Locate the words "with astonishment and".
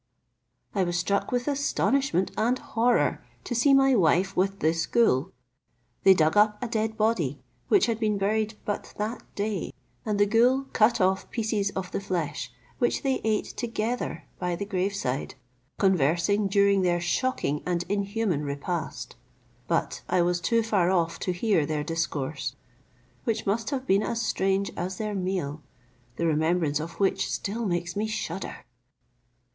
1.31-2.57